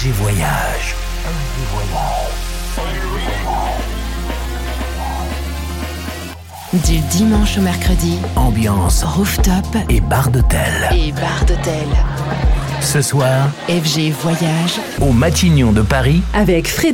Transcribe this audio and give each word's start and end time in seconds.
FG 0.00 0.12
Voyage. 0.12 0.94
Du 6.72 6.98
dimanche 7.10 7.58
au 7.58 7.60
mercredi, 7.60 8.18
Ambiance 8.34 9.04
rooftop 9.04 9.66
et 9.90 10.00
bar 10.00 10.30
d'hôtel. 10.30 10.88
et 10.92 11.12
bar 11.12 11.44
d'hôtel. 11.46 11.86
Ce 12.80 13.02
soir, 13.02 13.50
FG 13.68 14.10
Voyage 14.22 14.80
au 15.02 15.12
Matignon 15.12 15.72
de 15.72 15.82
Paris, 15.82 16.22
avec 16.32 16.66
Frais 16.66 16.92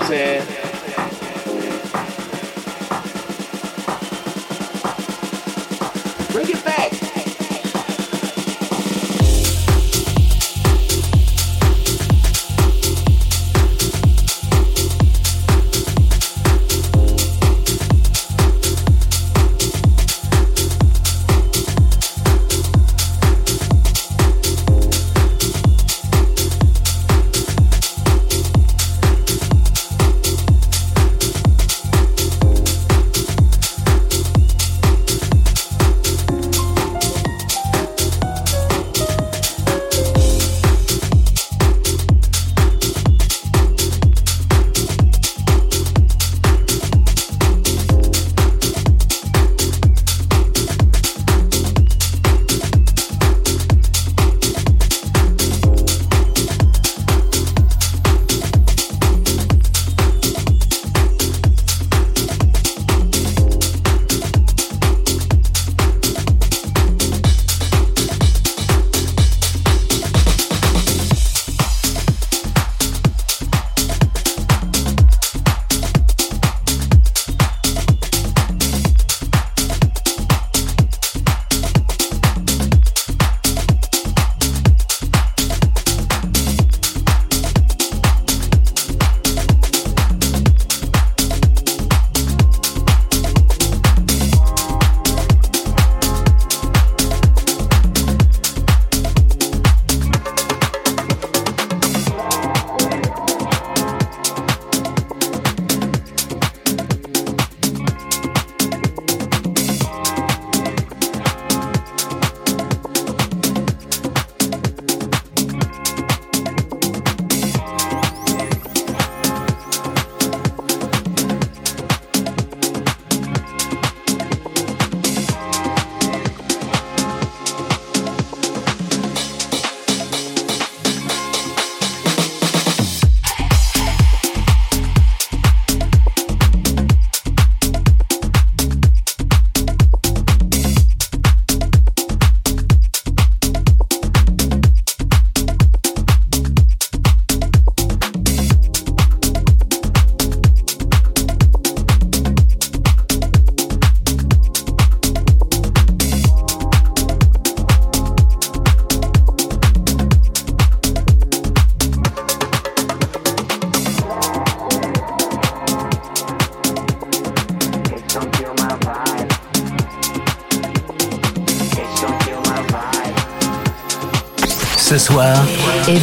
Entonces... 0.00 0.69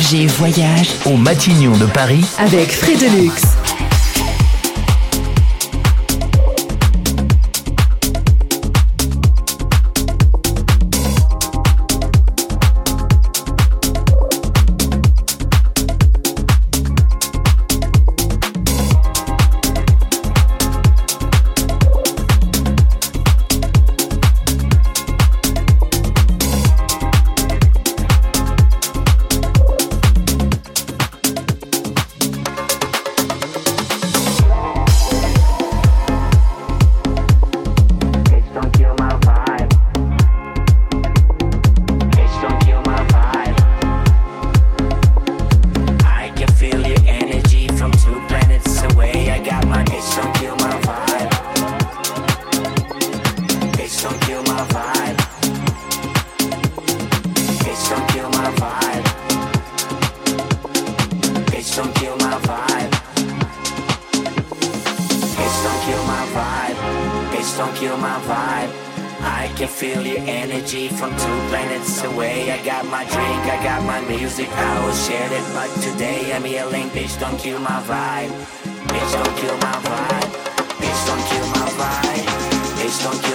Berger 0.09 0.27
voyage 0.27 0.95
au 1.06 1.18
Matignon 1.18 1.75
de 1.77 1.86
Paris 1.86 2.24
avec 2.38 2.71
Frédélux. 2.71 3.67
I 72.57 72.65
got 72.65 72.86
my 72.88 73.04
drink, 73.06 73.44
I 73.54 73.63
got 73.63 73.83
my 73.86 74.01
music, 74.09 74.50
I 74.50 74.83
will 74.83 74.94
share 75.06 75.30
it. 75.31 75.45
But 75.54 75.69
today 75.80 76.33
I'm 76.33 76.44
yelling, 76.44 76.89
bitch, 76.89 77.19
don't 77.19 77.38
kill 77.38 77.59
my 77.59 77.80
vibe. 77.86 78.33
Bitch, 78.89 79.12
don't 79.13 79.38
kill 79.38 79.57
my 79.57 79.77
vibe. 79.86 80.30
Bitch, 80.81 81.01
don't 81.06 81.25
kill 81.30 81.48
my 81.54 81.69
vibe. 81.77 82.25
Bitch, 82.81 82.98
don't 83.04 83.26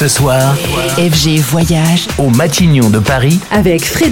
Ce 0.00 0.08
soir, 0.08 0.56
FG 0.96 1.40
Voyage. 1.40 2.08
Au 2.16 2.30
Matignon 2.30 2.88
de 2.88 3.00
Paris, 3.00 3.38
avec 3.50 3.84
Frais 3.84 4.08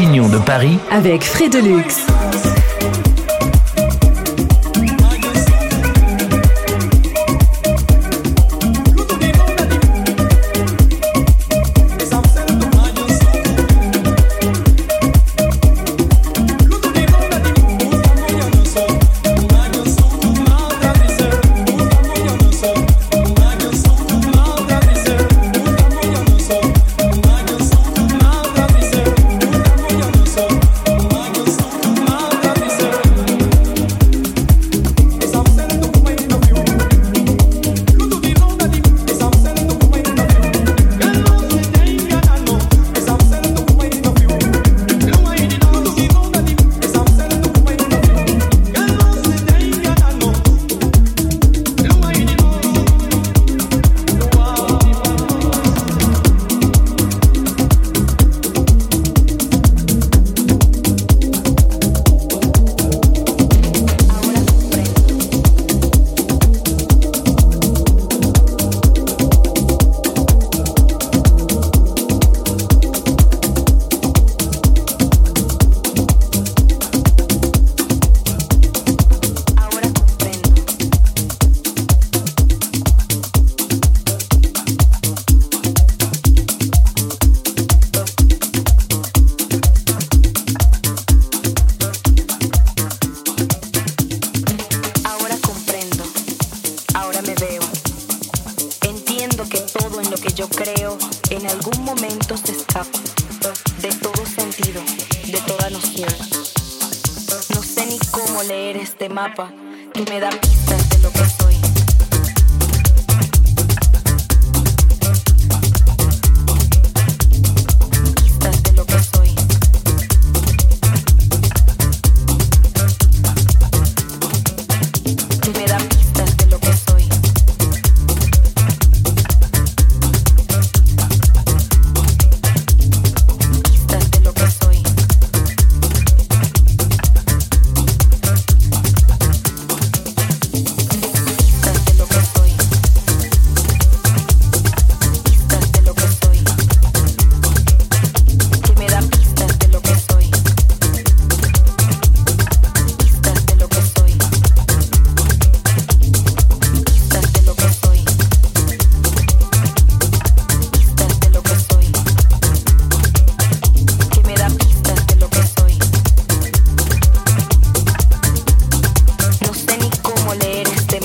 de 0.00 0.38
Paris, 0.38 0.78
avec 0.90 1.24
Frais 1.24 1.50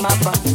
de 0.08 0.24
Luxe. 0.24 0.45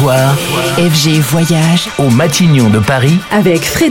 Soir, 0.00 0.34
FG 0.78 1.20
Voyage. 1.20 1.90
Au 1.98 2.08
Matignon 2.08 2.70
de 2.70 2.78
Paris, 2.78 3.18
avec 3.30 3.64
Frais 3.64 3.90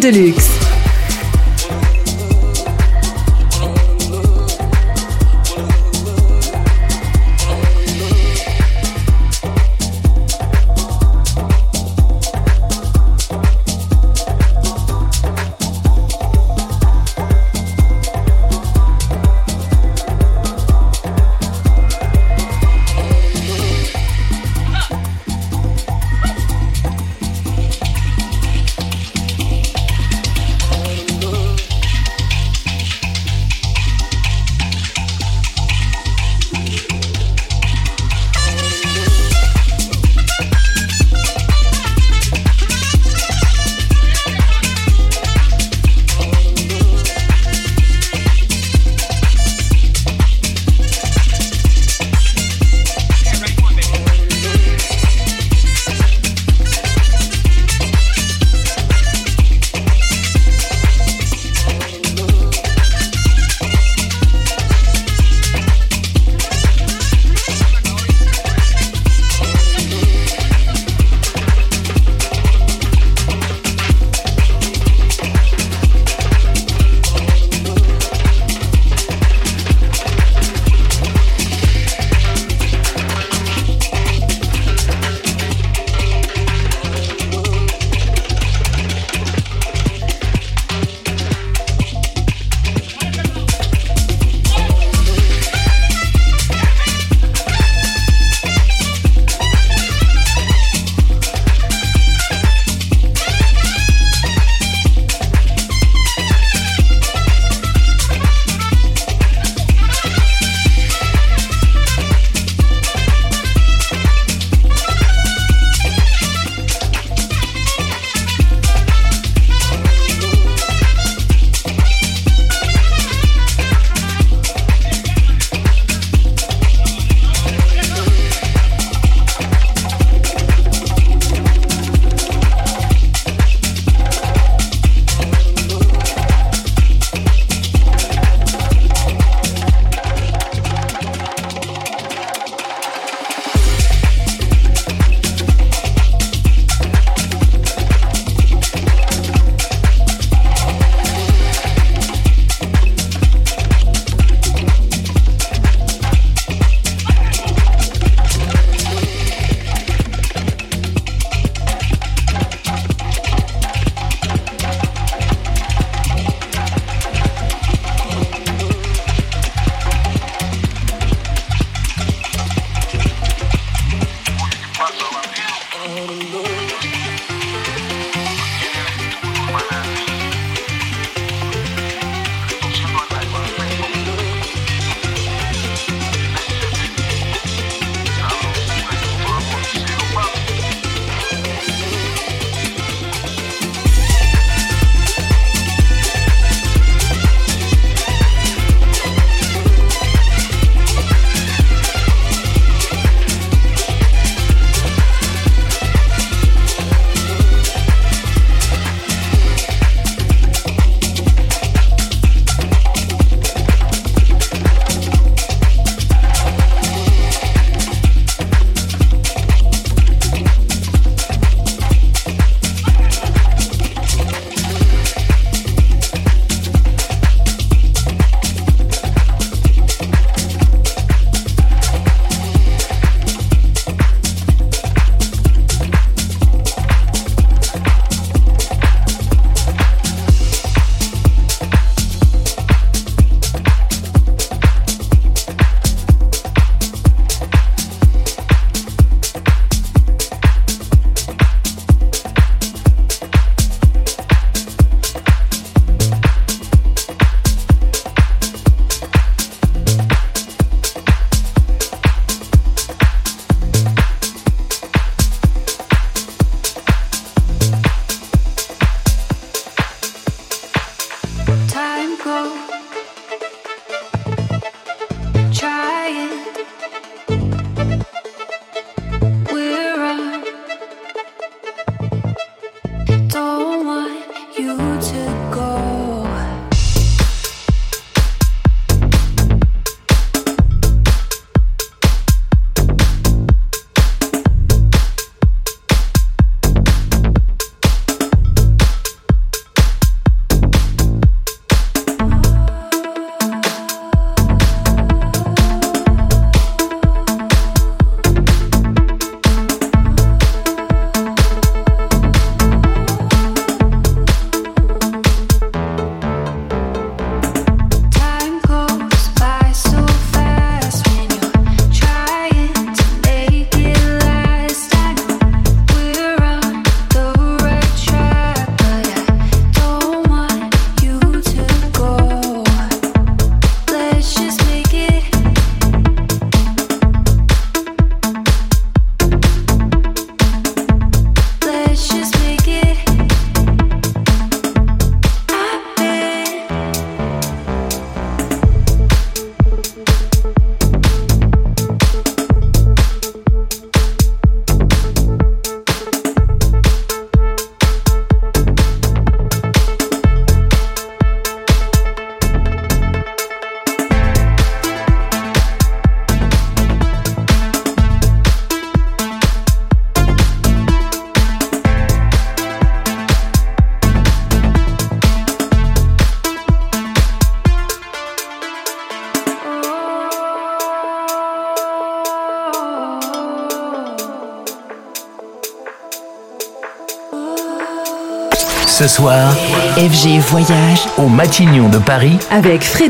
soir, 389.10 389.52
FG 389.98 390.40
Voyage. 390.40 391.08
Au 391.18 391.28
Matignon 391.28 391.90
de 391.90 391.98
Paris, 391.98 392.38
avec 392.52 392.84
Frais 392.84 393.10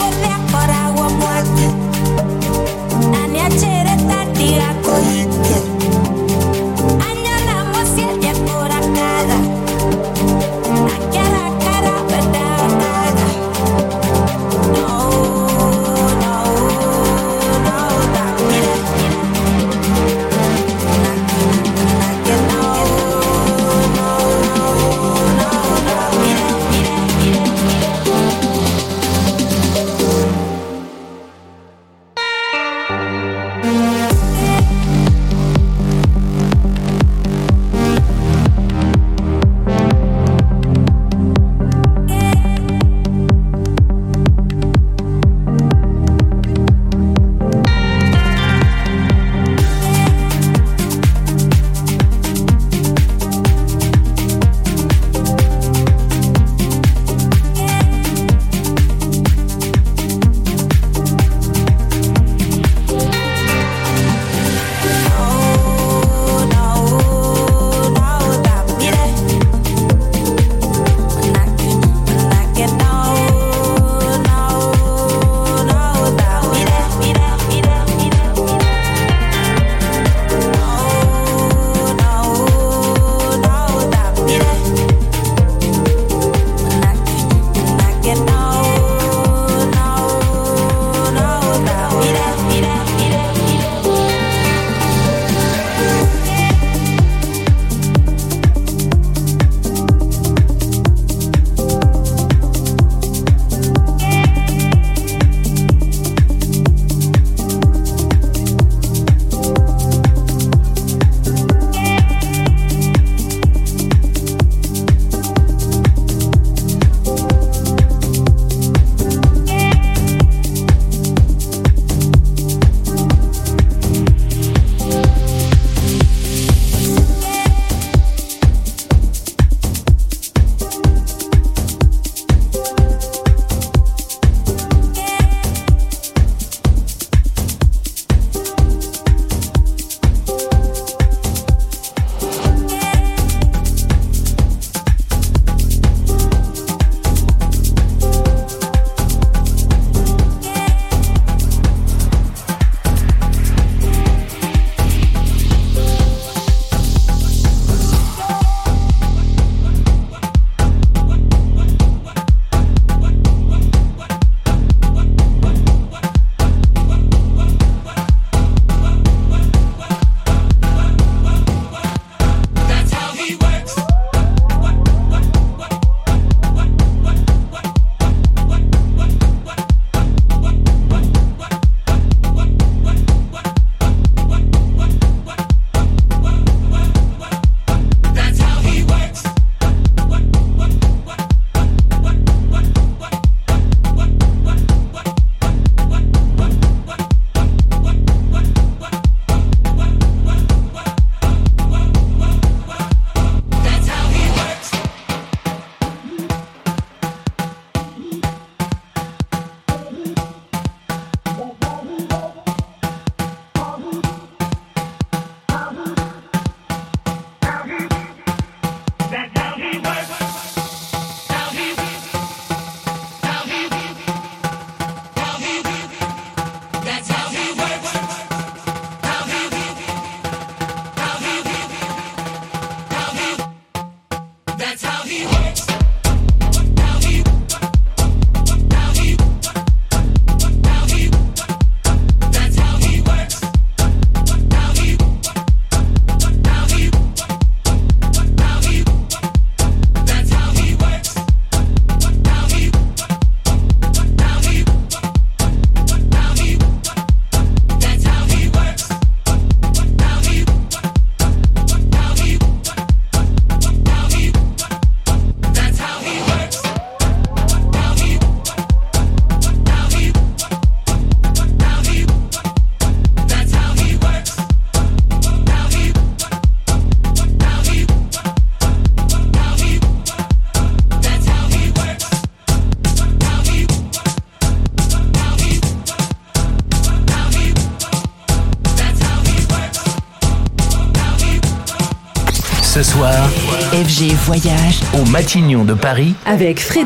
Voyage. 294.09 294.81
Au 294.99 295.05
Matignon 295.05 295.63
de 295.63 295.75
Paris, 295.75 296.15
avec 296.25 296.59
Frais 296.59 296.85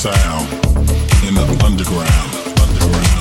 sound 0.00 0.48
in 1.28 1.34
the 1.34 1.62
underground, 1.62 2.58
underground. 2.58 3.19